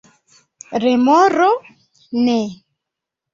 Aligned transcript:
Remoro: 0.83 1.49
"Ne!" 2.23 2.39